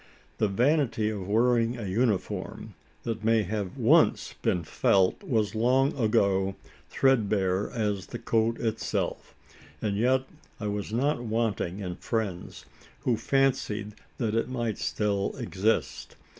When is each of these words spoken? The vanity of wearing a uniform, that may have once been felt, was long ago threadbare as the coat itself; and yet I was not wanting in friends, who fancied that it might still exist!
The 0.39 0.47
vanity 0.47 1.11
of 1.11 1.27
wearing 1.27 1.77
a 1.77 1.85
uniform, 1.85 2.73
that 3.03 3.23
may 3.23 3.43
have 3.43 3.77
once 3.77 4.33
been 4.41 4.63
felt, 4.63 5.21
was 5.21 5.53
long 5.53 5.95
ago 5.95 6.55
threadbare 6.89 7.69
as 7.69 8.07
the 8.07 8.17
coat 8.17 8.59
itself; 8.59 9.35
and 9.79 9.95
yet 9.95 10.23
I 10.59 10.65
was 10.65 10.91
not 10.91 11.21
wanting 11.21 11.81
in 11.81 11.97
friends, 11.97 12.65
who 13.01 13.15
fancied 13.15 13.93
that 14.17 14.33
it 14.33 14.49
might 14.49 14.79
still 14.79 15.35
exist! 15.37 16.15